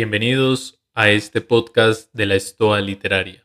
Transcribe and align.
Bienvenidos 0.00 0.80
a 0.94 1.10
este 1.10 1.40
podcast 1.40 2.14
de 2.14 2.26
la 2.26 2.36
Estoa 2.36 2.80
Literaria. 2.80 3.44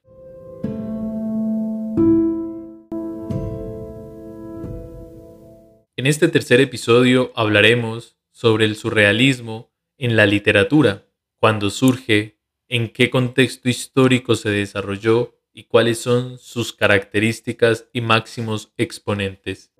En 5.96 6.06
este 6.06 6.28
tercer 6.28 6.62
episodio 6.62 7.32
hablaremos 7.36 8.20
sobre 8.30 8.66
el 8.66 8.76
surrealismo 8.76 9.74
en 9.98 10.16
la 10.16 10.28
literatura, 10.28 11.08
cuándo 11.40 11.72
surge, 11.72 12.38
en 12.68 12.90
qué 12.90 13.10
contexto 13.10 13.68
histórico 13.68 14.36
se 14.36 14.52
desarrolló 14.52 15.36
y 15.54 15.64
cuáles 15.64 15.98
son 15.98 16.38
sus 16.38 16.72
características 16.72 17.90
y 17.94 18.02
máximos 18.02 18.74
exponentes. 18.78 19.73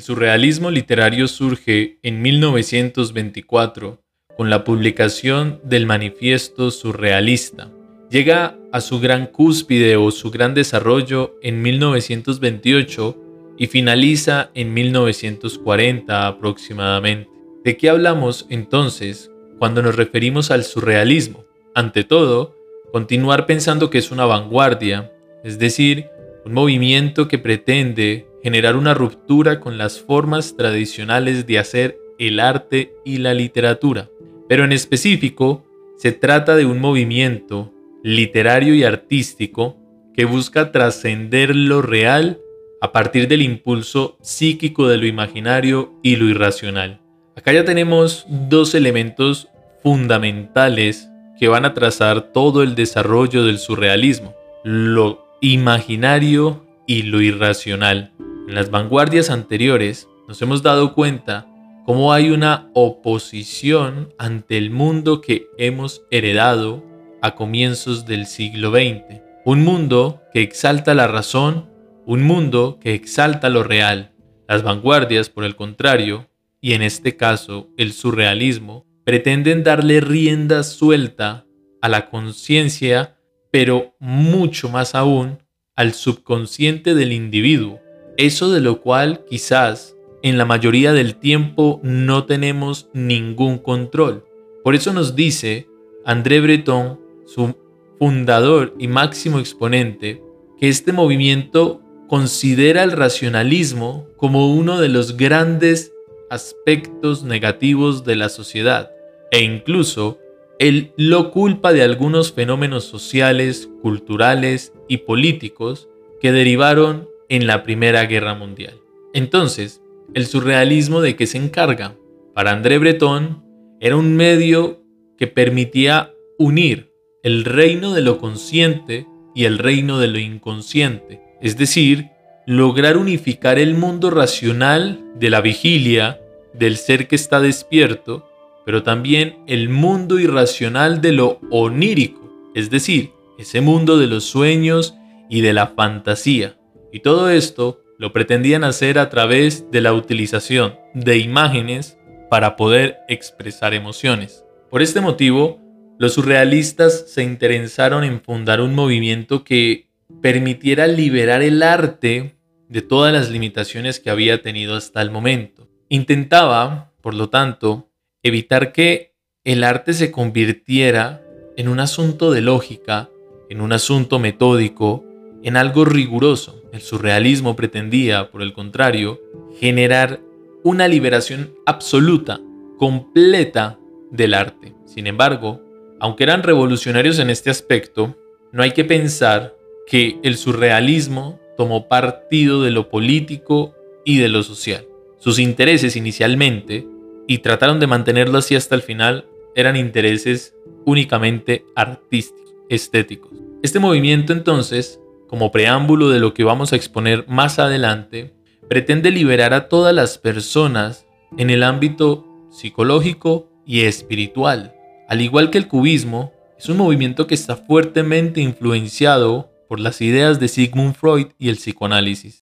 El 0.00 0.04
surrealismo 0.04 0.70
literario 0.70 1.28
surge 1.28 1.98
en 2.02 2.22
1924 2.22 4.02
con 4.34 4.48
la 4.48 4.64
publicación 4.64 5.60
del 5.62 5.84
Manifiesto 5.84 6.70
Surrealista. 6.70 7.70
Llega 8.08 8.56
a 8.72 8.80
su 8.80 8.98
gran 8.98 9.26
cúspide 9.26 9.96
o 9.96 10.10
su 10.10 10.30
gran 10.30 10.54
desarrollo 10.54 11.36
en 11.42 11.60
1928 11.60 13.54
y 13.58 13.66
finaliza 13.66 14.50
en 14.54 14.72
1940 14.72 16.26
aproximadamente. 16.26 17.28
¿De 17.62 17.76
qué 17.76 17.90
hablamos 17.90 18.46
entonces 18.48 19.30
cuando 19.58 19.82
nos 19.82 19.96
referimos 19.96 20.50
al 20.50 20.64
surrealismo? 20.64 21.44
Ante 21.74 22.04
todo, 22.04 22.56
continuar 22.90 23.44
pensando 23.44 23.90
que 23.90 23.98
es 23.98 24.10
una 24.10 24.24
vanguardia, 24.24 25.12
es 25.44 25.58
decir, 25.58 26.06
un 26.46 26.54
movimiento 26.54 27.28
que 27.28 27.36
pretende 27.36 28.29
generar 28.42 28.76
una 28.76 28.94
ruptura 28.94 29.60
con 29.60 29.78
las 29.78 30.00
formas 30.00 30.56
tradicionales 30.56 31.46
de 31.46 31.58
hacer 31.58 31.98
el 32.18 32.40
arte 32.40 32.94
y 33.04 33.18
la 33.18 33.34
literatura. 33.34 34.08
Pero 34.48 34.64
en 34.64 34.72
específico, 34.72 35.64
se 35.96 36.12
trata 36.12 36.56
de 36.56 36.64
un 36.64 36.80
movimiento 36.80 37.72
literario 38.02 38.74
y 38.74 38.84
artístico 38.84 39.76
que 40.14 40.24
busca 40.24 40.72
trascender 40.72 41.54
lo 41.54 41.82
real 41.82 42.40
a 42.80 42.92
partir 42.92 43.28
del 43.28 43.42
impulso 43.42 44.16
psíquico 44.22 44.88
de 44.88 44.96
lo 44.96 45.06
imaginario 45.06 45.92
y 46.02 46.16
lo 46.16 46.26
irracional. 46.26 47.00
Acá 47.36 47.52
ya 47.52 47.64
tenemos 47.64 48.26
dos 48.28 48.74
elementos 48.74 49.48
fundamentales 49.82 51.08
que 51.38 51.48
van 51.48 51.64
a 51.64 51.74
trazar 51.74 52.32
todo 52.32 52.62
el 52.62 52.74
desarrollo 52.74 53.44
del 53.44 53.58
surrealismo, 53.58 54.34
lo 54.64 55.26
imaginario 55.40 56.66
y 56.86 57.02
lo 57.02 57.20
irracional. 57.20 58.12
En 58.50 58.56
las 58.56 58.72
vanguardias 58.72 59.30
anteriores 59.30 60.08
nos 60.26 60.42
hemos 60.42 60.64
dado 60.64 60.92
cuenta 60.92 61.46
cómo 61.86 62.12
hay 62.12 62.30
una 62.30 62.68
oposición 62.74 64.12
ante 64.18 64.58
el 64.58 64.72
mundo 64.72 65.20
que 65.20 65.46
hemos 65.56 66.02
heredado 66.10 66.84
a 67.22 67.36
comienzos 67.36 68.06
del 68.06 68.26
siglo 68.26 68.72
XX. 68.72 69.20
Un 69.44 69.62
mundo 69.62 70.22
que 70.32 70.42
exalta 70.42 70.94
la 70.94 71.06
razón, 71.06 71.70
un 72.06 72.24
mundo 72.24 72.80
que 72.80 72.92
exalta 72.92 73.50
lo 73.50 73.62
real. 73.62 74.10
Las 74.48 74.64
vanguardias, 74.64 75.30
por 75.30 75.44
el 75.44 75.54
contrario, 75.54 76.28
y 76.60 76.72
en 76.72 76.82
este 76.82 77.16
caso 77.16 77.68
el 77.76 77.92
surrealismo, 77.92 78.84
pretenden 79.04 79.62
darle 79.62 80.00
rienda 80.00 80.64
suelta 80.64 81.46
a 81.80 81.88
la 81.88 82.10
conciencia, 82.10 83.16
pero 83.52 83.94
mucho 84.00 84.68
más 84.68 84.96
aún 84.96 85.38
al 85.76 85.94
subconsciente 85.94 86.96
del 86.96 87.12
individuo, 87.12 87.78
eso 88.26 88.50
de 88.50 88.60
lo 88.60 88.80
cual 88.80 89.24
quizás 89.28 89.96
en 90.22 90.36
la 90.36 90.44
mayoría 90.44 90.92
del 90.92 91.16
tiempo 91.16 91.80
no 91.82 92.24
tenemos 92.26 92.88
ningún 92.92 93.58
control. 93.58 94.24
Por 94.62 94.74
eso 94.74 94.92
nos 94.92 95.16
dice 95.16 95.68
André 96.04 96.40
Breton, 96.40 97.00
su 97.24 97.54
fundador 97.98 98.74
y 98.78 98.88
máximo 98.88 99.38
exponente, 99.38 100.22
que 100.58 100.68
este 100.68 100.92
movimiento 100.92 101.80
considera 102.08 102.82
el 102.82 102.92
racionalismo 102.92 104.06
como 104.16 104.52
uno 104.54 104.80
de 104.80 104.88
los 104.88 105.16
grandes 105.16 105.92
aspectos 106.28 107.24
negativos 107.24 108.04
de 108.04 108.16
la 108.16 108.28
sociedad 108.28 108.90
e 109.30 109.42
incluso 109.42 110.18
él 110.58 110.92
lo 110.96 111.30
culpa 111.30 111.72
de 111.72 111.82
algunos 111.82 112.32
fenómenos 112.32 112.84
sociales, 112.84 113.70
culturales 113.80 114.74
y 114.88 114.98
políticos 114.98 115.88
que 116.20 116.32
derivaron 116.32 117.09
en 117.30 117.46
la 117.46 117.62
Primera 117.62 118.04
Guerra 118.04 118.34
Mundial. 118.34 118.74
Entonces, 119.14 119.80
el 120.12 120.26
surrealismo 120.26 121.00
de 121.00 121.16
qué 121.16 121.26
se 121.26 121.38
encarga? 121.38 121.96
Para 122.34 122.50
André 122.50 122.76
Breton 122.76 123.42
era 123.80 123.96
un 123.96 124.14
medio 124.14 124.82
que 125.16 125.26
permitía 125.26 126.12
unir 126.38 126.92
el 127.22 127.44
reino 127.44 127.94
de 127.94 128.02
lo 128.02 128.18
consciente 128.18 129.06
y 129.34 129.44
el 129.44 129.58
reino 129.58 129.98
de 129.98 130.08
lo 130.08 130.18
inconsciente, 130.18 131.20
es 131.40 131.56
decir, 131.56 132.08
lograr 132.46 132.96
unificar 132.96 133.58
el 133.58 133.74
mundo 133.74 134.10
racional 134.10 135.00
de 135.14 135.30
la 135.30 135.40
vigilia, 135.40 136.20
del 136.52 136.76
ser 136.76 137.06
que 137.06 137.14
está 137.14 137.40
despierto, 137.40 138.28
pero 138.66 138.82
también 138.82 139.36
el 139.46 139.68
mundo 139.68 140.18
irracional 140.18 141.00
de 141.00 141.12
lo 141.12 141.38
onírico, 141.50 142.50
es 142.54 142.70
decir, 142.70 143.12
ese 143.38 143.60
mundo 143.60 143.98
de 143.98 144.08
los 144.08 144.24
sueños 144.24 144.94
y 145.28 145.42
de 145.42 145.52
la 145.52 145.68
fantasía. 145.68 146.59
Y 146.92 147.00
todo 147.00 147.30
esto 147.30 147.82
lo 147.98 148.12
pretendían 148.12 148.64
hacer 148.64 148.98
a 148.98 149.10
través 149.10 149.70
de 149.70 149.80
la 149.80 149.92
utilización 149.92 150.78
de 150.94 151.18
imágenes 151.18 151.98
para 152.30 152.56
poder 152.56 152.98
expresar 153.08 153.74
emociones. 153.74 154.44
Por 154.70 154.82
este 154.82 155.00
motivo, 155.00 155.60
los 155.98 156.14
surrealistas 156.14 157.10
se 157.10 157.22
interesaron 157.22 158.04
en 158.04 158.22
fundar 158.22 158.60
un 158.60 158.74
movimiento 158.74 159.44
que 159.44 159.90
permitiera 160.22 160.86
liberar 160.86 161.42
el 161.42 161.62
arte 161.62 162.36
de 162.68 162.82
todas 162.82 163.12
las 163.12 163.30
limitaciones 163.30 164.00
que 164.00 164.10
había 164.10 164.42
tenido 164.42 164.76
hasta 164.76 165.02
el 165.02 165.10
momento. 165.10 165.68
Intentaba, 165.88 166.92
por 167.02 167.14
lo 167.14 167.28
tanto, 167.28 167.90
evitar 168.22 168.72
que 168.72 169.14
el 169.44 169.64
arte 169.64 169.92
se 169.92 170.10
convirtiera 170.10 171.22
en 171.56 171.68
un 171.68 171.80
asunto 171.80 172.30
de 172.30 172.40
lógica, 172.40 173.10
en 173.48 173.60
un 173.60 173.72
asunto 173.72 174.18
metódico, 174.18 175.04
en 175.42 175.56
algo 175.56 175.84
riguroso. 175.84 176.62
El 176.72 176.80
surrealismo 176.80 177.56
pretendía, 177.56 178.30
por 178.30 178.42
el 178.42 178.52
contrario, 178.52 179.20
generar 179.58 180.20
una 180.62 180.88
liberación 180.88 181.54
absoluta, 181.66 182.40
completa 182.78 183.78
del 184.10 184.34
arte. 184.34 184.74
Sin 184.86 185.06
embargo, 185.06 185.60
aunque 186.00 186.24
eran 186.24 186.42
revolucionarios 186.42 187.18
en 187.18 187.30
este 187.30 187.50
aspecto, 187.50 188.16
no 188.52 188.62
hay 188.62 188.72
que 188.72 188.84
pensar 188.84 189.56
que 189.86 190.18
el 190.22 190.36
surrealismo 190.36 191.38
tomó 191.56 191.88
partido 191.88 192.62
de 192.62 192.70
lo 192.70 192.88
político 192.88 193.74
y 194.04 194.18
de 194.18 194.28
lo 194.28 194.42
social. 194.42 194.86
Sus 195.18 195.38
intereses 195.38 195.96
inicialmente 195.96 196.86
y 197.26 197.38
trataron 197.38 197.80
de 197.80 197.86
mantenerlo 197.86 198.38
así 198.38 198.56
hasta 198.56 198.74
el 198.74 198.82
final, 198.82 199.26
eran 199.54 199.76
intereses 199.76 200.54
únicamente 200.84 201.64
artísticos, 201.74 202.54
estéticos. 202.68 203.30
Este 203.62 203.78
movimiento 203.78 204.32
entonces, 204.32 205.00
como 205.30 205.52
preámbulo 205.52 206.08
de 206.08 206.18
lo 206.18 206.34
que 206.34 206.42
vamos 206.42 206.72
a 206.72 206.76
exponer 206.76 207.24
más 207.28 207.60
adelante, 207.60 208.34
pretende 208.68 209.12
liberar 209.12 209.54
a 209.54 209.68
todas 209.68 209.94
las 209.94 210.18
personas 210.18 211.06
en 211.38 211.50
el 211.50 211.62
ámbito 211.62 212.26
psicológico 212.50 213.48
y 213.64 213.82
espiritual. 213.82 214.74
Al 215.08 215.20
igual 215.20 215.50
que 215.50 215.58
el 215.58 215.68
cubismo, 215.68 216.32
es 216.58 216.68
un 216.68 216.78
movimiento 216.78 217.28
que 217.28 217.36
está 217.36 217.54
fuertemente 217.54 218.40
influenciado 218.40 219.52
por 219.68 219.78
las 219.78 220.00
ideas 220.00 220.40
de 220.40 220.48
Sigmund 220.48 220.96
Freud 220.96 221.28
y 221.38 221.48
el 221.48 221.54
psicoanálisis. 221.54 222.44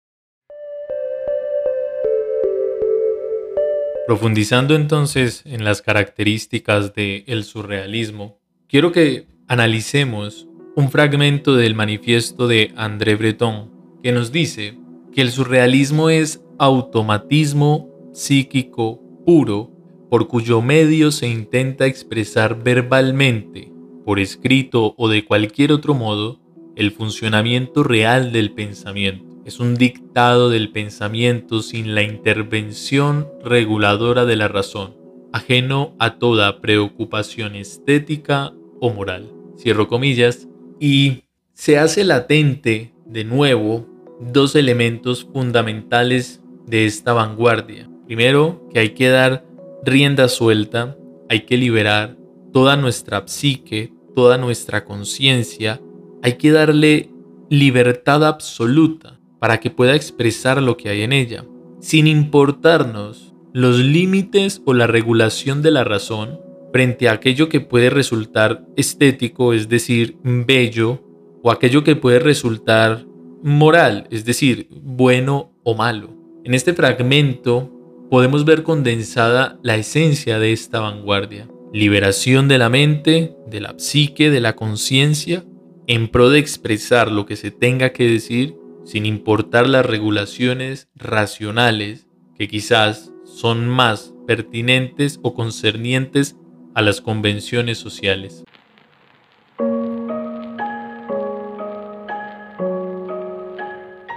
Profundizando 4.07 4.75
entonces 4.75 5.43
en 5.45 5.65
las 5.65 5.83
características 5.83 6.95
del 6.95 7.45
surrealismo, 7.45 8.41
quiero 8.69 8.91
que 8.91 9.27
analicemos 9.49 10.47
un 10.77 10.91
fragmento 10.91 11.57
del 11.57 11.75
manifiesto 11.75 12.47
de 12.47 12.73
André 12.77 13.17
Breton 13.17 13.71
que 14.03 14.13
nos 14.13 14.33
dice 14.33 14.79
que 15.13 15.23
el 15.23 15.31
surrealismo 15.31 16.11
es 16.11 16.43
automatismo 16.59 17.89
psíquico 18.13 19.01
puro 19.27 19.71
por 20.09 20.29
cuyo 20.29 20.63
medio 20.63 21.13
se 21.13 21.29
intenta 21.29 21.87
expresar 21.87 22.63
verbalmente, 22.63 23.73
por 24.05 24.19
escrito 24.19 24.95
o 24.97 25.09
de 25.09 25.25
cualquier 25.25 25.73
otro 25.73 25.95
modo, 25.95 26.41
el 26.77 26.91
funcionamiento 26.91 27.83
real 27.83 28.33
del 28.33 28.53
pensamiento 28.53 29.31
es 29.45 29.59
un 29.59 29.75
dictado 29.75 30.51
del 30.51 30.71
pensamiento 30.71 31.63
sin 31.63 31.95
la 31.95 32.03
intervención 32.03 33.29
reguladora 33.43 34.25
de 34.25 34.37
la 34.37 34.49
razón, 34.49 34.95
ajeno 35.33 35.95
a 35.99 36.19
toda 36.19 36.61
preocupación 36.61 37.57
estética 37.57 38.53
o 38.81 38.93
moral. 38.93 39.33
Cierro 39.57 39.89
comillas. 39.89 40.50
Y 40.81 41.25
se 41.53 41.79
hace 41.79 42.05
latente 42.05 42.95
de 43.05 43.25
nuevo 43.25 43.87
dos 44.19 44.57
elementos 44.57 45.29
fundamentales 45.31 46.41
de 46.67 46.87
esta 46.87 47.13
vanguardia. 47.13 47.91
Primero, 48.07 48.67
que 48.73 48.81
hay 48.81 48.91
que 48.91 49.11
dar 49.11 49.45
rienda 49.85 50.27
suelta, 50.29 50.97
hay 51.29 51.43
que 51.43 51.59
liberar 51.59 52.17
toda 52.51 52.77
nuestra 52.77 53.23
psique, 53.29 53.93
toda 54.15 54.39
nuestra 54.39 54.87
conciencia, 54.87 55.83
hay 56.23 56.35
que 56.35 56.51
darle 56.51 57.11
libertad 57.51 58.27
absoluta 58.27 59.21
para 59.39 59.61
que 59.61 59.71
pueda 59.71 59.95
expresar 59.95 60.63
lo 60.63 60.79
que 60.79 60.89
hay 60.89 61.03
en 61.03 61.13
ella, 61.13 61.45
sin 61.81 62.07
importarnos 62.07 63.35
los 63.53 63.79
límites 63.79 64.63
o 64.65 64.73
la 64.73 64.87
regulación 64.87 65.61
de 65.61 65.73
la 65.73 65.85
razón 65.85 66.41
frente 66.73 67.09
a 67.09 67.13
aquello 67.13 67.49
que 67.49 67.61
puede 67.61 67.91
resultar 67.91 68.65
estético, 68.77 69.53
es 69.53 69.69
decir, 69.69 70.17
bello, 70.23 71.03
o 71.43 71.51
aquello 71.51 71.85
que 71.85 71.97
puede 71.97 72.19
resultar 72.19 73.07
moral, 73.43 74.07
es 74.11 74.25
decir, 74.25 74.69
bueno 74.71 75.53
o 75.65 75.75
malo. 75.75 76.17
En 76.45 76.55
este 76.55 76.75
fragmento 76.75 77.71
podemos 78.11 78.45
ver 78.45 78.63
condensada 78.63 79.59
la 79.63 79.77
esencia 79.77 80.39
de 80.39 80.53
esta 80.53 80.81
vanguardia. 80.81 81.49
Liberación 81.73 82.49
de 82.49 82.59
la 82.59 82.69
mente, 82.69 83.37
de 83.47 83.61
la 83.61 83.75
psique, 83.79 84.31
de 84.31 84.41
la 84.41 84.57
conciencia, 84.57 85.45
en 85.87 86.09
pro 86.09 86.31
de 86.31 86.39
expresar 86.39 87.11
lo 87.11 87.27
que 87.27 87.37
se 87.37 87.51
tenga 87.51 87.91
que 87.91 88.09
decir 88.09 88.57
sin 88.85 89.07
importar 89.07 89.69
las 89.69 89.87
regulaciones 89.87 90.89
racionales 90.95 92.09
que 92.37 92.49
quizás 92.49 93.13
son 93.25 93.69
más 93.69 94.15
pertinentes 94.27 95.21
o 95.23 95.35
concernientes 95.35 96.37
a 96.75 96.83
las 96.83 97.01
convenciones 97.01 97.79
sociales. 97.79 98.45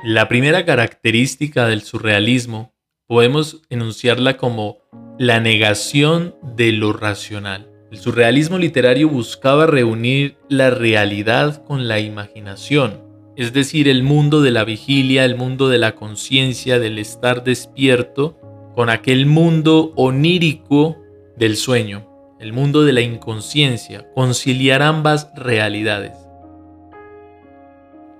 La 0.04 0.28
primera 0.28 0.66
característica 0.66 1.66
del 1.68 1.82
surrealismo 1.82 2.74
podemos 3.08 3.62
enunciarla 3.70 4.36
como 4.36 4.80
la 5.18 5.40
negación 5.40 6.36
de 6.42 6.74
lo 6.74 6.92
racional. 6.92 7.70
El 7.92 7.98
surrealismo 8.00 8.58
literario 8.58 9.08
buscaba 9.08 9.66
reunir 9.66 10.36
la 10.50 10.72
realidad 10.72 11.64
con 11.64 11.88
la 11.88 12.00
imaginación, 12.00 13.02
es 13.38 13.54
decir, 13.54 13.88
el 13.88 14.04
mundo 14.04 14.42
de 14.42 14.52
la 14.52 14.64
vigilia, 14.66 15.26
el 15.26 15.36
mundo 15.36 15.70
de 15.70 15.78
la 15.78 15.96
conciencia, 15.96 16.80
del 16.80 17.00
estar 17.00 17.44
despierto, 17.44 18.38
con 18.76 18.90
aquel 18.90 19.26
mundo 19.26 19.94
onírico 19.96 20.98
del 21.38 21.56
sueño, 21.56 22.13
el 22.44 22.52
mundo 22.52 22.84
de 22.84 22.92
la 22.92 23.00
inconsciencia, 23.00 24.06
conciliar 24.14 24.82
ambas 24.82 25.30
realidades. 25.34 26.18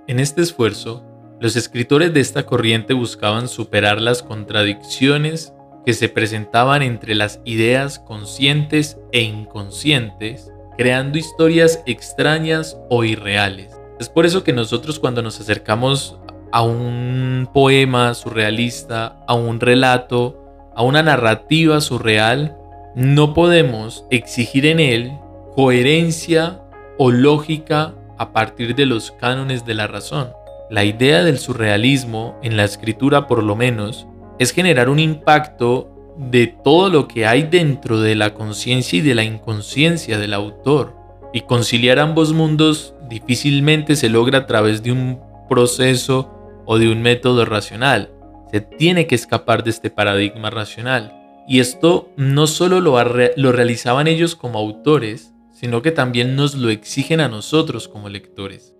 En 0.08 0.22
este 0.22 0.42
esfuerzo, 0.42 1.04
los 1.42 1.58
escritores 1.58 2.14
de 2.14 2.22
esta 2.22 2.46
corriente 2.46 2.94
buscaban 2.94 3.50
superar 3.50 4.00
las 4.00 4.24
contradicciones 4.24 5.54
que 5.86 5.92
se 5.92 6.08
presentaban 6.08 6.84
entre 6.84 7.16
las 7.16 7.42
ideas 7.44 8.00
conscientes 8.00 8.98
e 9.12 9.24
inconscientes, 9.24 10.50
creando 10.78 11.18
historias 11.18 11.84
extrañas 11.86 12.78
o 12.90 13.04
irreales. 13.04 13.78
Es 14.00 14.08
por 14.08 14.26
eso 14.26 14.46
que 14.46 14.54
nosotros 14.54 15.00
cuando 15.00 15.22
nos 15.22 15.42
acercamos 15.42 16.18
a 16.54 16.62
un 16.62 17.50
poema 17.54 18.14
surrealista, 18.14 19.18
a 19.28 19.34
un 19.34 19.60
relato, 19.60 20.72
a 20.78 20.84
una 20.84 21.04
narrativa 21.04 21.82
surreal, 21.82 22.58
no 22.96 23.34
podemos 23.34 24.06
exigir 24.10 24.66
en 24.66 24.80
él 24.80 25.12
coherencia 25.56 26.62
o 26.98 27.12
lógica 27.12 27.96
a 28.18 28.32
partir 28.34 28.76
de 28.76 28.86
los 28.86 29.12
cánones 29.12 29.66
de 29.66 29.74
la 29.74 29.88
razón. 29.88 30.32
La 30.70 30.84
idea 30.84 31.24
del 31.24 31.40
surrealismo, 31.40 32.40
en 32.44 32.58
la 32.58 32.64
escritura 32.64 33.28
por 33.28 33.44
lo 33.44 33.56
menos, 33.56 34.08
es 34.40 34.52
generar 34.52 34.90
un 34.90 35.00
impacto 35.00 35.90
de 36.18 36.48
todo 36.48 36.90
lo 36.90 37.08
que 37.08 37.26
hay 37.26 37.44
dentro 37.44 38.00
de 38.00 38.16
la 38.16 38.34
conciencia 38.34 39.00
y 39.00 39.02
de 39.02 39.16
la 39.16 39.24
inconsciencia 39.24 40.18
del 40.18 40.34
autor. 40.34 40.96
Y 41.34 41.42
conciliar 41.42 42.00
ambos 42.00 42.34
mundos 42.34 42.94
difícilmente 43.10 43.96
se 43.96 44.10
logra 44.10 44.40
a 44.40 44.46
través 44.46 44.84
de 44.84 44.92
un 44.92 45.20
proceso 45.50 46.32
o 46.66 46.78
de 46.78 46.92
un 46.92 47.02
método 47.02 47.46
racional. 47.46 48.12
Se 48.52 48.62
tiene 48.62 49.08
que 49.08 49.16
escapar 49.16 49.64
de 49.64 49.72
este 49.72 49.90
paradigma 49.90 50.52
racional. 50.52 51.23
Y 51.48 51.60
esto 51.60 52.10
no 52.16 52.48
solo 52.48 52.80
lo, 52.80 52.98
lo 53.36 53.52
realizaban 53.52 54.08
ellos 54.08 54.36
como 54.36 54.60
autores, 54.60 55.34
sino 55.54 55.82
que 55.82 55.92
también 55.92 56.36
nos 56.36 56.56
lo 56.56 56.70
exigen 56.70 57.22
a 57.22 57.28
nosotros 57.28 57.88
como 57.88 58.10
lectores. 58.10 58.76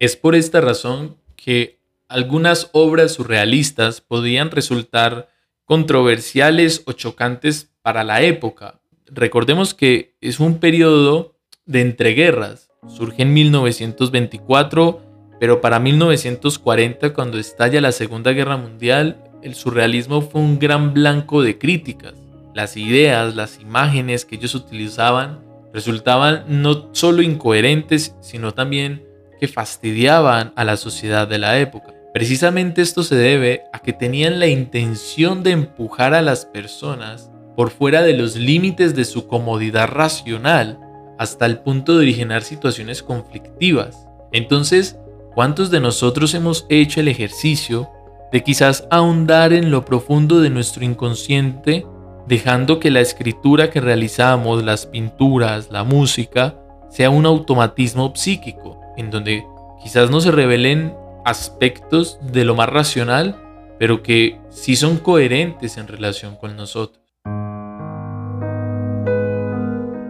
Es 0.00 0.16
por 0.16 0.34
esta 0.34 0.60
razón 0.60 1.16
que 1.36 1.80
algunas 2.08 2.70
obras 2.72 3.12
surrealistas 3.12 4.00
podían 4.00 4.50
resultar 4.50 5.28
controversiales 5.64 6.82
o 6.86 6.92
chocantes 6.92 7.72
para 7.82 8.04
la 8.04 8.22
época. 8.22 8.80
Recordemos 9.06 9.74
que 9.74 10.16
es 10.20 10.40
un 10.40 10.58
periodo 10.58 11.36
de 11.66 11.80
entreguerras. 11.80 12.70
Surge 12.88 13.22
en 13.22 13.32
1924, 13.32 15.00
pero 15.40 15.60
para 15.60 15.78
1940, 15.78 17.14
cuando 17.14 17.38
estalla 17.38 17.80
la 17.80 17.92
Segunda 17.92 18.32
Guerra 18.32 18.56
Mundial, 18.56 19.24
el 19.44 19.54
surrealismo 19.54 20.22
fue 20.22 20.40
un 20.40 20.58
gran 20.58 20.94
blanco 20.94 21.42
de 21.42 21.58
críticas. 21.58 22.14
Las 22.54 22.76
ideas, 22.76 23.34
las 23.36 23.60
imágenes 23.60 24.24
que 24.24 24.36
ellos 24.36 24.54
utilizaban 24.54 25.40
resultaban 25.72 26.44
no 26.48 26.88
solo 26.92 27.20
incoherentes, 27.20 28.16
sino 28.20 28.54
también 28.54 29.04
que 29.38 29.48
fastidiaban 29.48 30.52
a 30.56 30.64
la 30.64 30.76
sociedad 30.76 31.28
de 31.28 31.38
la 31.38 31.58
época. 31.58 31.92
Precisamente 32.14 32.80
esto 32.80 33.02
se 33.02 33.16
debe 33.16 33.64
a 33.72 33.80
que 33.80 33.92
tenían 33.92 34.38
la 34.38 34.46
intención 34.46 35.42
de 35.42 35.50
empujar 35.50 36.14
a 36.14 36.22
las 36.22 36.46
personas 36.46 37.30
por 37.56 37.70
fuera 37.70 38.02
de 38.02 38.16
los 38.16 38.36
límites 38.36 38.94
de 38.94 39.04
su 39.04 39.26
comodidad 39.26 39.88
racional 39.88 40.78
hasta 41.18 41.44
el 41.44 41.58
punto 41.58 41.92
de 41.92 42.02
originar 42.02 42.42
situaciones 42.42 43.02
conflictivas. 43.02 44.06
Entonces, 44.32 44.96
¿cuántos 45.34 45.70
de 45.70 45.80
nosotros 45.80 46.34
hemos 46.34 46.66
hecho 46.68 47.00
el 47.00 47.08
ejercicio 47.08 47.90
de 48.34 48.42
quizás 48.42 48.88
ahondar 48.90 49.52
en 49.52 49.70
lo 49.70 49.84
profundo 49.84 50.40
de 50.40 50.50
nuestro 50.50 50.84
inconsciente, 50.84 51.86
dejando 52.26 52.80
que 52.80 52.90
la 52.90 52.98
escritura 52.98 53.70
que 53.70 53.80
realizamos, 53.80 54.64
las 54.64 54.86
pinturas, 54.86 55.70
la 55.70 55.84
música, 55.84 56.56
sea 56.90 57.10
un 57.10 57.26
automatismo 57.26 58.12
psíquico, 58.16 58.80
en 58.96 59.12
donde 59.12 59.44
quizás 59.80 60.10
no 60.10 60.20
se 60.20 60.32
revelen 60.32 60.96
aspectos 61.24 62.18
de 62.32 62.44
lo 62.44 62.56
más 62.56 62.68
racional, 62.68 63.36
pero 63.78 64.02
que 64.02 64.40
sí 64.50 64.74
son 64.74 64.98
coherentes 64.98 65.76
en 65.76 65.86
relación 65.86 66.34
con 66.34 66.56
nosotros. 66.56 67.04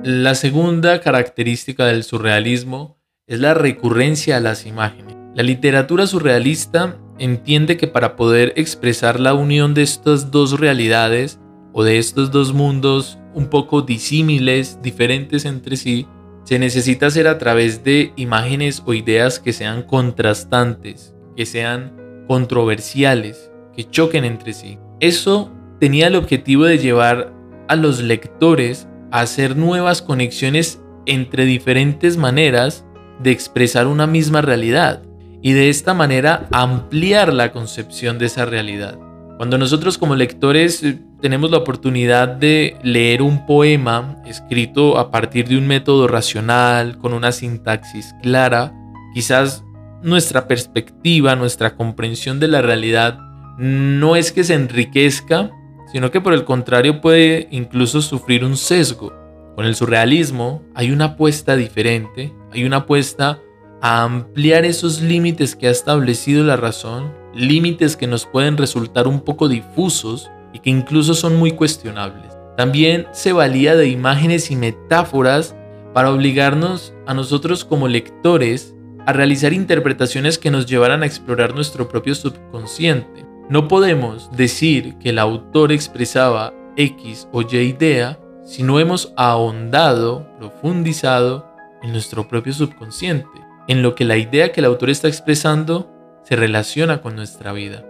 La 0.02 0.35
segunda 0.35 1.02
característica 1.02 1.85
del 1.85 2.04
surrealismo 2.04 2.97
es 3.26 3.38
la 3.38 3.52
recurrencia 3.52 4.38
a 4.38 4.40
las 4.40 4.64
imágenes. 4.64 5.14
La 5.35 5.43
literatura 5.43 6.07
surrealista 6.07 6.97
entiende 7.18 7.76
que 7.76 7.87
para 7.87 8.16
poder 8.16 8.52
expresar 8.56 9.21
la 9.21 9.35
unión 9.35 9.75
de 9.75 9.83
estas 9.83 10.30
dos 10.30 10.59
realidades 10.59 11.38
o 11.73 11.85
de 11.85 11.99
estos 11.99 12.30
dos 12.30 12.52
mundos 12.52 13.18
un 13.35 13.47
poco 13.47 13.83
disímiles, 13.83 14.78
diferentes 14.83 15.44
entre 15.44 15.76
sí, 15.76 16.06
se 16.44 16.59
necesita 16.59 17.06
hacer 17.06 17.26
a 17.26 17.38
través 17.38 17.85
de 17.85 18.12
imágenes 18.16 18.83
o 18.87 18.94
ideas 18.94 19.40
que 19.40 19.52
sean 19.52 19.83
contrastantes, 19.83 21.14
que 21.37 21.47
sean 21.47 22.25
controversiales, 22.28 23.50
que 23.75 23.88
choquen 23.88 24.25
entre 24.25 24.52
sí. 24.52 24.78
Eso 25.00 25.50
tenía 25.80 26.06
el 26.06 26.16
objetivo 26.16 26.64
de 26.64 26.78
llevar 26.78 27.33
a 27.68 27.76
los 27.76 28.02
lectores 28.02 28.87
a 29.11 29.21
hacer 29.21 29.56
nuevas 29.56 30.02
conexiones 30.02 30.80
entre 31.06 31.44
diferentes 31.44 32.16
maneras 32.16 32.85
de 33.23 33.30
expresar 33.30 33.87
una 33.87 34.06
misma 34.06 34.42
realidad 34.42 35.02
y 35.45 35.53
de 35.53 35.69
esta 35.69 35.93
manera 35.93 36.49
ampliar 36.53 37.35
la 37.35 37.53
concepción 37.53 38.19
de 38.19 38.25
esa 38.27 38.47
realidad. 38.47 38.99
Cuando 39.37 39.59
nosotros 39.59 39.99
como 39.99 40.17
lectores 40.17 40.83
eh, 40.83 40.99
tenemos 41.21 41.51
la 41.51 41.59
oportunidad 41.59 42.29
de 42.29 42.79
leer 42.83 43.21
un 43.21 43.45
poema 43.45 44.17
escrito 44.25 44.97
a 44.97 45.11
partir 45.11 45.47
de 45.47 45.59
un 45.59 45.67
método 45.67 46.09
racional, 46.09 46.97
con 46.97 47.13
una 47.13 47.31
sintaxis 47.31 48.15
clara, 48.23 48.73
quizás 49.13 49.65
nuestra 50.03 50.49
perspectiva, 50.49 51.37
nuestra 51.37 51.77
comprensión 51.77 52.41
de 52.41 52.49
la 52.49 52.63
realidad 52.63 53.19
no 53.59 54.17
es 54.17 54.33
que 54.33 54.45
se 54.45 54.55
enriquezca, 54.55 55.51
sino 55.93 56.11
que 56.11 56.23
por 56.23 56.33
el 56.33 56.45
contrario 56.45 57.03
puede 57.03 57.49
incluso 57.51 58.01
sufrir 58.01 58.47
un 58.47 58.57
sesgo. 58.57 59.13
Con 59.57 59.67
el 59.67 59.75
surrealismo 59.75 60.63
hay 60.75 60.91
una 60.91 61.05
apuesta 61.05 61.55
diferente, 61.55 62.33
hay 62.51 62.65
una 62.65 62.79
apuesta 62.79 63.41
a 63.85 64.03
ampliar 64.03 64.64
esos 64.64 65.03
límites 65.03 65.55
que 65.55 65.69
ha 65.69 65.71
establecido 65.71 66.43
la 66.43 66.57
razón, 66.57 67.12
límites 67.35 67.99
que 67.99 68.07
nos 68.07 68.25
pueden 68.25 68.57
resultar 68.57 69.07
un 69.07 69.21
poco 69.21 69.47
difusos 69.47 70.31
y 70.55 70.61
que 70.61 70.71
incluso 70.71 71.12
son 71.12 71.37
muy 71.37 71.50
cuestionables. 71.50 72.33
También 72.57 73.07
se 73.12 73.35
valía 73.35 73.76
de 73.76 73.88
imágenes 73.88 74.50
y 74.50 74.57
metáforas 74.57 75.55
para 75.93 76.11
obligarnos 76.11 76.95
a 77.07 77.12
nosotros 77.12 77.67
como 77.67 77.87
lectores 77.87 78.75
a 79.05 79.12
realizar 79.12 79.53
interpretaciones 79.53 80.38
que 80.38 80.50
nos 80.50 80.64
llevaran 80.64 81.03
a 81.03 81.07
explorar 81.07 81.55
nuestro 81.55 81.87
propio 81.87 82.14
subconsciente. 82.14 83.26
No 83.50 83.69
podemos 83.69 84.31
decir 84.35 84.97
que 84.97 85.11
el 85.11 85.19
autor 85.19 85.73
expresaba 85.73 86.55
X 86.79 87.29
o 87.33 87.43
Y 87.43 87.59
idea 87.59 88.19
si 88.47 88.62
no 88.62 88.81
hemos 88.81 89.12
ahondado, 89.19 90.26
profundizado 90.38 91.53
en 91.83 91.93
nuestro 91.93 92.26
propio 92.26 92.55
subconsciente, 92.55 93.44
en 93.68 93.83
lo 93.83 93.94
que 93.94 94.04
la 94.04 94.16
idea 94.16 94.52
que 94.52 94.61
el 94.61 94.66
autor 94.66 94.90
está 94.90 95.09
expresando 95.09 95.90
se 96.23 96.37
relaciona 96.37 97.00
con 97.00 97.16
nuestra 97.16 97.52
vida. 97.52 97.85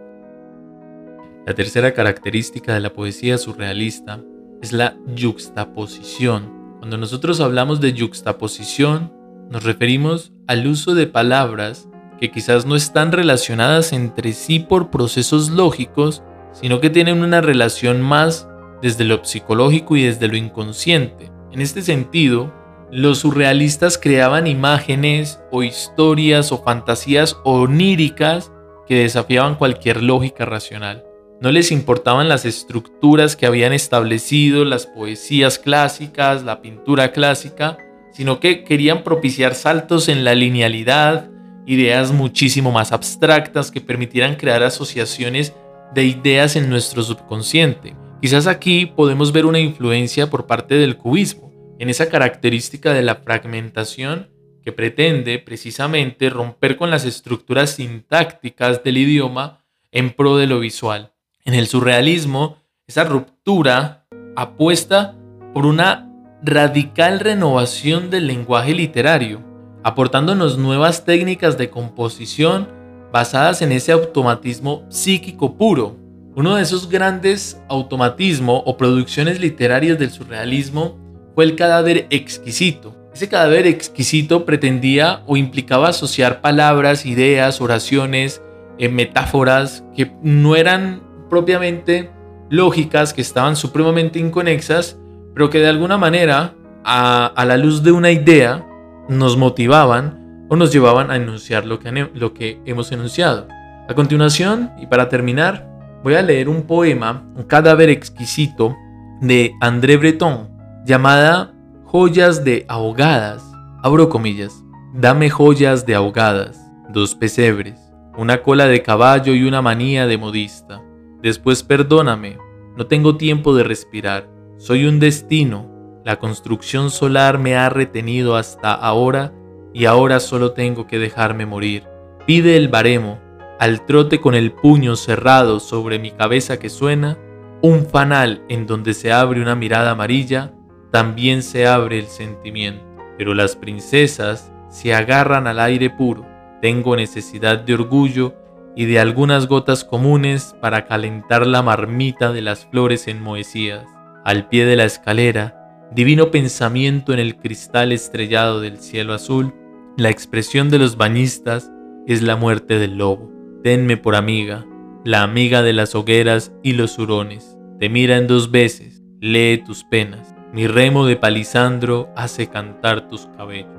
La 1.47 1.55
tercera 1.55 1.93
característica 1.93 2.73
de 2.73 2.81
la 2.81 2.93
poesía 2.93 3.39
surrealista 3.39 4.21
es 4.63 4.73
la 4.73 4.97
yuxtaposición. 5.15 6.77
Cuando 6.79 6.97
nosotros 6.97 7.41
hablamos 7.41 7.81
de 7.81 7.93
yuxtaposición, 7.93 9.13
nos 9.51 9.63
referimos 9.63 10.33
al 10.47 10.67
uso 10.67 10.95
de 10.95 11.07
palabras 11.07 11.89
que 12.19 12.31
quizás 12.31 12.65
no 12.65 12.77
están 12.77 13.13
relacionadas 13.13 13.93
entre 13.93 14.33
sí 14.33 14.59
por 14.59 14.91
procesos 14.91 15.51
lógicos, 15.51 16.23
sino 16.53 16.81
que 16.81 16.91
tienen 16.91 17.23
una 17.23 17.41
relación 17.41 18.01
más 18.01 18.49
desde 18.81 19.05
lo 19.05 19.25
psicológico 19.25 19.97
y 19.97 20.05
desde 20.05 20.29
lo 20.29 20.37
inconsciente. 20.37 21.31
En 21.53 21.61
este 21.61 21.83
sentido, 21.83 22.53
los 22.95 23.19
surrealistas 23.19 23.99
creaban 23.99 24.47
imágenes 24.47 25.41
o 25.51 25.65
historias 25.65 26.53
o 26.53 26.63
fantasías 26.63 27.37
oníricas 27.43 28.53
que 28.87 29.01
desafiaban 29.01 29.57
cualquier 29.57 30.01
lógica 30.01 30.45
racional. 30.45 31.05
No 31.41 31.51
les 31.51 31.73
importaban 31.73 32.29
las 32.29 32.45
estructuras 32.45 33.35
que 33.35 33.47
habían 33.47 33.73
establecido 33.73 34.65
las 34.65 34.87
poesías 34.87 35.59
clásicas, 35.59 36.45
la 36.45 36.63
pintura 36.63 37.11
clásica, 37.11 37.79
sino 38.13 38.39
que 38.39 38.63
querían 38.63 39.03
propiciar 39.03 39.57
saltos 39.57 40.09
en 40.09 40.23
la 40.23 40.37
linealidad, 40.37 41.29
ideas 41.67 42.13
muchísimo 42.13 42.71
más 42.71 42.93
abstractas 42.93 43.73
que 43.73 43.81
permitieran 43.81 44.37
crear 44.37 44.63
asociaciones 44.63 45.53
de 45.95 46.05
ideas 46.05 46.55
en 46.55 46.71
nuestro 46.71 47.03
subconsciente. 47.03 47.97
Quizás 48.23 48.47
aquí 48.47 48.87
podemos 48.87 49.33
ver 49.33 49.47
una 49.47 49.59
influencia 49.59 50.31
por 50.31 50.47
parte 50.47 50.77
del 50.77 50.97
cubismo, 50.97 51.51
en 51.85 51.91
esa 51.91 52.09
característica 52.09 52.95
de 52.95 53.03
la 53.03 53.17
fragmentación 53.17 54.31
que 54.63 54.73
pretende 54.73 55.39
precisamente 55.39 56.31
romper 56.31 56.79
con 56.79 56.91
las 56.91 57.05
estructuras 57.05 57.73
sintácticas 57.73 58.83
del 58.83 58.97
idioma 58.97 59.63
en 59.93 60.11
pro 60.11 60.39
de 60.39 60.47
lo 60.47 60.61
visual. 60.61 61.13
En 61.45 61.53
el 61.53 61.67
surrealismo, 61.67 62.57
esa 62.87 63.05
ruptura 63.05 64.07
apuesta 64.35 65.15
por 65.53 65.67
una 65.67 66.11
radical 66.43 67.21
renovación 67.21 68.09
del 68.09 68.29
lenguaje 68.29 68.73
literario, 68.73 69.45
aportándonos 69.83 70.57
nuevas 70.57 71.05
técnicas 71.05 71.59
de 71.59 71.69
composición 71.69 72.71
basadas 73.13 73.61
en 73.61 73.73
ese 73.73 73.93
automatismo 73.93 74.87
psíquico 74.89 75.59
puro, 75.59 75.99
uno 76.35 76.57
de 76.57 76.63
esos 76.63 76.89
grandes 76.89 77.61
automatismos 77.69 78.63
o 78.65 78.79
producciones 78.79 79.39
literarias 79.39 79.99
del 79.99 80.13
surrealismo 80.13 81.04
fue 81.35 81.45
el 81.45 81.57
cadáver 81.57 82.07
exquisito. 82.11 82.95
Ese 83.15 83.29
cadáver 83.29 83.67
exquisito 83.67 84.45
pretendía 84.45 85.23
o 85.27 85.37
implicaba 85.37 85.89
asociar 85.89 86.41
palabras, 86.41 87.07
ideas, 87.07 87.61
oraciones, 87.61 88.43
eh, 88.79 88.89
metáforas 88.89 89.85
que 89.97 90.13
no 90.23 90.57
eran 90.57 91.03
propiamente 91.31 92.11
lógicas, 92.51 93.13
que 93.15 93.21
estaban 93.21 93.57
supremamente 93.57 94.19
inconexas, 94.19 94.99
pero 95.33 95.51
que 95.51 95.61
de 95.61 95.69
alguna 95.69 95.97
manera, 95.97 96.55
a, 96.85 97.27
a 97.27 97.45
la 97.45 97.57
luz 97.57 97.83
de 97.83 97.93
una 97.93 98.11
idea, 98.11 98.67
nos 99.09 99.37
motivaban 99.37 100.47
o 100.49 100.57
nos 100.57 100.73
llevaban 100.73 101.11
a 101.11 101.17
enunciar 101.17 101.67
lo 101.67 101.79
que, 101.79 102.09
lo 102.15 102.35
que 102.35 102.61
hemos 102.65 102.91
enunciado. 102.93 103.49
A 103.89 103.95
continuación, 103.95 104.73
y 104.81 104.87
para 104.87 105.09
terminar, 105.09 105.69
voy 106.03 106.15
a 106.15 106.23
leer 106.23 106.49
un 106.49 106.63
poema, 106.63 107.25
un 107.37 107.45
cadáver 107.45 107.91
exquisito, 107.91 108.77
de 109.21 109.55
André 109.61 109.97
Breton, 109.97 110.54
llamada 110.85 111.55
Joyas 111.85 112.45
de 112.45 112.67
ahogadas. 112.69 113.43
Abro 113.83 114.09
comillas. 114.09 114.63
Dame 114.93 115.29
joyas 115.29 115.87
de 115.87 115.97
ahogadas, 115.97 116.71
dos 116.89 117.17
pesebres, 117.17 117.81
una 118.17 118.43
cola 118.43 118.67
de 118.67 118.81
caballo 118.81 119.35
y 119.35 119.43
una 119.43 119.61
manía 119.61 120.07
de 120.07 120.19
modista. 120.19 120.83
Después 121.21 121.65
perdóname, 121.65 122.39
no 122.77 122.87
tengo 122.87 123.17
tiempo 123.17 123.57
de 123.57 123.65
respirar. 123.65 124.29
Soy 124.57 124.85
un 124.85 125.01
destino. 125.01 125.69
La 126.05 126.21
construcción 126.21 126.91
solar 126.91 127.39
me 127.39 127.57
ha 127.57 127.71
retenido 127.71 128.37
hasta 128.37 128.73
ahora 128.73 129.33
y 129.73 129.87
ahora 129.87 130.21
solo 130.21 130.53
tengo 130.53 130.87
que 130.87 131.01
dejarme 131.01 131.45
morir. 131.45 131.85
Pide 132.25 132.57
el 132.57 132.69
baremo, 132.69 133.19
al 133.59 133.85
trote 133.85 134.21
con 134.21 134.35
el 134.35 134.53
puño 134.53 134.95
cerrado 134.95 135.59
sobre 135.59 135.99
mi 135.99 136.13
cabeza 136.13 136.61
que 136.61 136.71
suena, 136.71 137.19
un 137.63 137.87
fanal 137.87 138.45
en 138.49 138.67
donde 138.67 138.95
se 138.95 139.13
abre 139.13 139.43
una 139.43 139.57
mirada 139.57 139.91
amarilla, 139.91 140.54
también 140.95 141.43
se 141.43 141.67
abre 141.67 141.99
el 141.99 142.07
sentimiento. 142.07 142.85
Pero 143.19 143.35
las 143.35 143.57
princesas 143.57 144.53
se 144.69 144.95
agarran 144.95 145.49
al 145.49 145.59
aire 145.59 145.91
puro. 145.91 146.25
Tengo 146.63 146.95
necesidad 146.95 147.59
de 147.59 147.75
orgullo 147.75 148.37
y 148.77 148.85
de 148.85 149.01
algunas 149.01 149.49
gotas 149.49 149.83
comunes 149.83 150.55
para 150.61 150.87
calentar 150.87 151.49
la 151.49 151.63
marmita 151.63 152.33
de 152.33 152.43
las 152.43 152.67
flores 152.67 153.09
enmohecidas. 153.09 153.89
Al 154.25 154.49
pie 154.49 154.67
de 154.67 154.77
la 154.77 154.85
escalera, 154.85 155.89
divino 155.91 156.31
pensamiento 156.31 157.13
en 157.13 157.19
el 157.19 157.39
cristal 157.39 157.91
estrellado 157.91 158.61
del 158.61 158.79
cielo 158.79 159.15
azul, 159.15 159.53
la 159.97 160.11
expresión 160.11 160.71
de 160.71 160.79
los 160.79 160.97
bañistas 160.97 161.73
es 162.07 162.23
la 162.23 162.37
muerte 162.37 162.79
del 162.79 162.99
lobo. 162.99 163.33
Tenme 163.65 163.97
por 163.97 164.15
amiga, 164.15 164.65
la 165.05 165.25
amiga 165.25 165.63
de 165.63 165.73
las 165.73 165.97
hogueras 165.97 166.53
y 166.63 166.75
los 166.75 167.01
hurones. 167.01 167.59
Te 167.81 167.89
mira 167.89 168.17
en 168.17 168.29
dos 168.29 168.53
veces, 168.53 169.03
lee 169.21 169.61
tus 169.67 169.83
penas. 169.83 170.34
Mi 170.55 170.69
remo 170.69 171.05
de 171.05 171.17
palisandro 171.17 172.11
hace 172.15 172.47
cantar 172.47 173.09
tus 173.09 173.27
cabellos. 173.37 173.73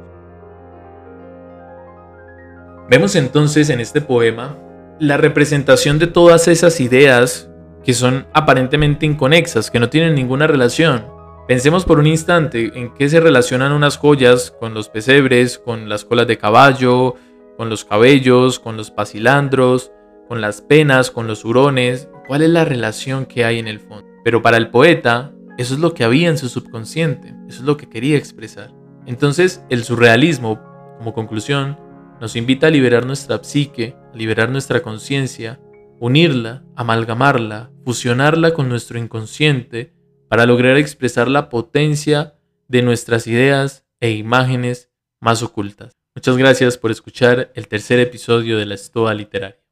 Vemos 2.89 3.15
entonces 3.15 3.70
en 3.70 3.79
este 3.79 4.01
poema 4.01 4.58
la 5.00 5.15
representación 5.15 6.00
de 6.00 6.08
todas 6.08 6.50
esas 6.50 6.82
ideas 6.82 7.50
que 7.86 7.94
son 7.94 8.27
aparentemente 8.34 9.05
inconexas, 9.05 9.72
que 9.72 9.79
no 9.79 9.88
tienen 9.88 10.15
ninguna 10.15 10.48
relación. 10.48 11.05
Pensemos 11.48 11.86
por 11.86 11.98
un 11.98 12.08
instante 12.08 12.77
en 12.77 12.94
qué 12.94 13.08
se 13.08 13.22
relacionan 13.22 13.72
unas 13.72 13.96
joyas 13.96 14.51
con 14.60 14.74
los 14.74 14.89
pesebres, 14.89 15.58
con 15.58 15.88
las 15.88 16.03
colas 16.03 16.27
de 16.27 16.38
caballo, 16.38 17.15
con 17.55 17.70
los 17.70 17.86
cabellos, 17.86 18.60
con 18.60 18.75
los 18.75 18.91
pasilandros, 18.91 19.94
con 20.27 20.41
las 20.41 20.60
penas, 20.60 21.10
con 21.10 21.25
los 21.25 21.46
hurones, 21.46 22.10
cuál 22.27 22.41
es 22.41 22.50
la 22.50 22.65
relación 22.65 23.27
que 23.27 23.46
hay 23.46 23.60
en 23.60 23.70
el 23.70 23.79
fondo. 23.79 24.05
Pero 24.25 24.41
para 24.41 24.58
el 24.58 24.72
poeta, 24.72 25.32
eso 25.57 25.74
es 25.74 25.79
lo 25.79 25.93
que 25.93 26.03
había 26.03 26.29
en 26.29 26.38
su 26.38 26.50
subconsciente, 26.50 27.29
eso 27.47 27.59
es 27.59 27.65
lo 27.65 27.77
que 27.77 27.89
quería 27.89 28.17
expresar. 28.17 28.74
Entonces, 29.05 29.63
el 29.69 29.83
surrealismo, 29.83 30.59
como 30.97 31.13
conclusión, 31.13 31.79
nos 32.19 32.35
invita 32.35 32.67
a 32.67 32.71
liberar 32.71 33.05
nuestra 33.05 33.43
psique, 33.43 33.95
a 34.13 34.17
liberar 34.17 34.50
nuestra 34.50 34.81
conciencia, 34.81 35.59
unirla, 36.00 36.63
amalgamarla, 36.75 37.71
fusionarla 37.85 38.53
con 38.53 38.67
nuestro 38.69 39.00
inconsciente 39.00 39.93
para 40.27 40.45
lograr 40.45 40.77
expresar 40.77 41.27
la 41.27 41.50
potencia 41.50 42.35
de 42.67 42.81
nuestras 42.81 43.27
ideas 43.27 43.85
e 44.00 44.12
imágenes 44.12 44.91
más 45.21 45.43
ocultas. 45.43 45.93
Muchas 46.15 46.38
gracias 46.38 46.77
por 46.77 46.91
escuchar 46.91 47.51
el 47.55 47.67
tercer 47.67 48.00
episodio 48.00 48.57
de 48.57 48.65
la 48.65 48.75
Estoa 48.75 49.13
Literaria. 49.13 49.64